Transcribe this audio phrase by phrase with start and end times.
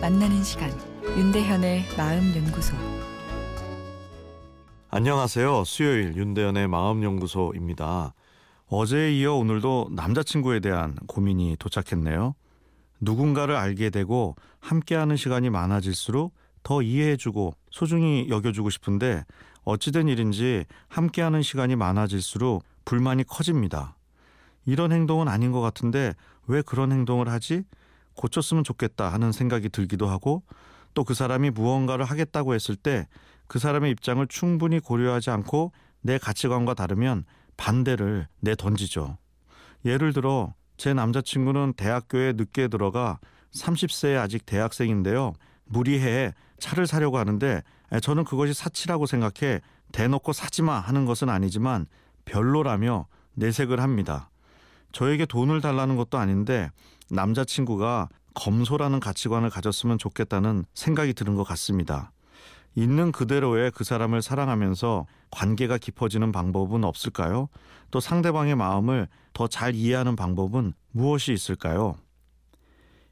[0.00, 0.70] 만나는 시간
[1.16, 2.76] 윤대현의 마음 연구소
[4.90, 5.64] 안녕하세요.
[5.64, 8.12] 수요일 윤대현의 마음 연구소입니다.
[8.68, 12.34] 어제에 이어 오늘도 남자친구에 대한 고민이 도착했네요.
[13.00, 19.24] 누군가를 알게 되고 함께하는 시간이 많아질수록 더 이해해주고 소중히 여겨주고 싶은데
[19.64, 23.96] 어찌된 일인지 함께하는 시간이 많아질수록 불만이 커집니다.
[24.66, 26.12] 이런 행동은 아닌 것 같은데
[26.46, 27.64] 왜 그런 행동을 하지?
[28.16, 30.42] 고쳤으면 좋겠다 하는 생각이 들기도 하고
[30.94, 33.06] 또 그 사람이 무언가를 하겠다고 했을 때
[33.48, 37.24] 그 사람의 입장을 충분히 고려하지 않고 내 가치관과 다르면
[37.56, 39.18] 반대를 내던지죠.
[39.84, 43.18] 예를 들어 제 남자친구는 대학교에 늦게 들어가
[43.52, 45.32] 30세에 아직 대학생인데요.
[45.64, 47.62] 무리해 차를 사려고 하는데
[48.02, 49.60] 저는 그것이 사치라고 생각해
[49.92, 51.86] 대놓고 사지마 하는 것은 아니지만
[52.24, 54.30] 별로라며 내색을 합니다.
[54.92, 56.70] 저에게 돈을 달라는 것도 아닌데
[57.10, 62.12] 남자친구가 검소라는 가치관을 가졌으면 좋겠다는 생각이 드는 것 같습니다.
[62.74, 67.48] 있는 그대로의 그 사람을 사랑하면서 관계가 깊어지는 방법은 없을까요?
[67.90, 71.96] 또 상대방의 마음을 더 잘 이해하는 방법은 무엇이 있을까요?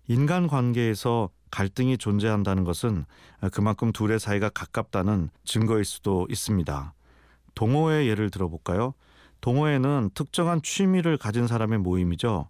[0.06, 3.06] 인간 관계에서 갈등이 존재한다는 것은
[3.52, 6.92] 그만큼 둘의 사이가 가깝다는 증거일 수도 있습니다.
[7.54, 8.92] 동호회 예를 들어볼까요?
[9.44, 12.48] 동호회는 특정한 취미를 가진 사람의 모임이죠.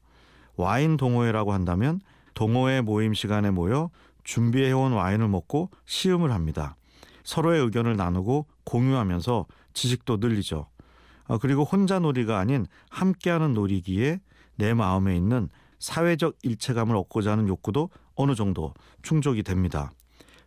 [0.55, 2.01] 와인 동호회라고 한다면
[2.35, 3.91] 동호회 모임 시간에 모여
[4.23, 6.77] 준비해온 와인을 먹고 시음을 합니다.
[7.25, 10.69] 서로의 의견을 나누고 공유하면서 지식도 늘리죠.
[11.27, 14.21] 아, 그리고 혼자 놀이가 아닌 함께하는 놀이기에
[14.55, 15.49] 내 마음에 있는
[15.81, 18.73] 사회적 일체감을 얻고자 하는 욕구도 어느 정도
[19.03, 19.91] 충족이 됩니다.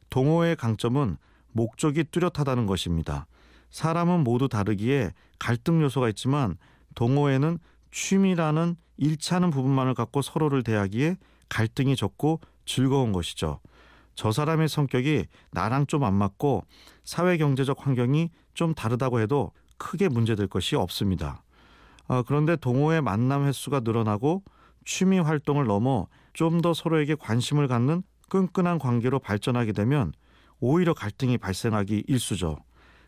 [0.10, 1.18] 동호회의 강점은
[1.52, 3.28] 목적이 뚜렷하다는 것입니다.
[3.70, 6.58] 사람은 모두 다르기에 갈등 요소가 있지만
[6.96, 7.60] 동호회는
[7.92, 11.18] 취미라는 일치하는 부분만을 갖고 서로를 대하기에
[11.50, 13.60] 갈등이 적고 즐거운 것이죠.
[14.16, 16.64] 저 사람의 성격이 나랑 좀 안 맞고
[17.04, 21.44] 사회 경제적 환경이 좀 다르다고 해도 크게 문제될 것이 없습니다.
[22.08, 24.44] 어, 그런데 동호회 만남 횟수가 늘어나고
[24.86, 30.14] 취미 활동을 넘어 좀 더 서로에게 관심을 갖는 끈끈한 관계로 발전하게 되면
[30.60, 32.58] 오히려 갈등이 발생하기 일수죠.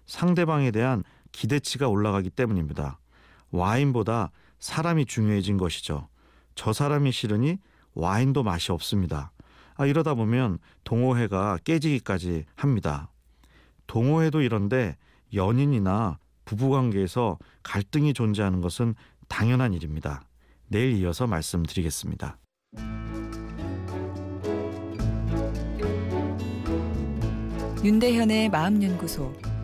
[0.09, 2.99] 상대방에 대한 기대치가 올라가기 때문입니다.
[3.51, 6.09] 와인보다 사람이 중요해진 것이죠.
[6.55, 7.59] 저 사람이 싫으니
[7.93, 9.31] 와인도 맛이 없습니다.
[9.75, 13.11] 아, 이러다 보면 동호회가 깨지기까지 합니다.
[13.85, 14.97] 동호회도 이런데
[15.33, 18.95] 연인이나 부부관계에서 갈등이 존재하는 것은
[19.27, 20.23] 당연한 일입니다.
[20.67, 22.37] 내일 이어서 말씀드리겠습니다.
[27.83, 29.48] 윤대현의 마음연구소